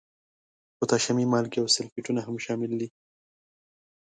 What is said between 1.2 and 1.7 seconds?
مالګې او